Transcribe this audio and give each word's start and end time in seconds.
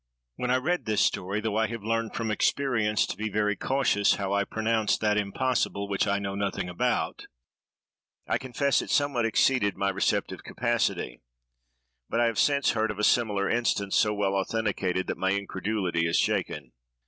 When 0.35 0.49
I 0.49 0.55
read 0.57 0.85
this 0.85 1.01
story, 1.05 1.41
though 1.41 1.57
I 1.57 1.67
have 1.67 1.83
learned 1.83 2.15
from 2.15 2.31
experience 2.31 3.05
to 3.05 3.15
be 3.15 3.29
very 3.29 3.55
cautious 3.55 4.15
how 4.15 4.33
I 4.33 4.45
pronounce 4.45 4.97
that 4.97 5.15
impossible 5.15 5.87
which 5.87 6.07
I 6.07 6.17
know 6.17 6.33
nothing 6.33 6.67
about, 6.67 7.27
I 8.27 8.39
confess 8.39 8.81
it 8.81 8.89
somewhat 8.89 9.25
exceeded 9.25 9.77
my 9.77 9.91
receptive 9.91 10.43
capacity, 10.43 11.21
but 12.09 12.19
I 12.19 12.25
have 12.25 12.39
since 12.39 12.71
heard 12.71 12.89
of 12.89 12.97
a 12.97 13.03
similar 13.03 13.47
instance, 13.47 13.95
so 13.95 14.11
well 14.11 14.33
authenticated, 14.33 15.05
that 15.05 15.19
my 15.19 15.33
incredulity 15.33 16.07
is 16.07 16.17
shaken. 16.17 16.71